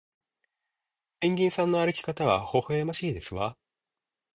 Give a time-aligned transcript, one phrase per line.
[1.19, 3.55] ペンギンさんの歩き方はほほえましいですわ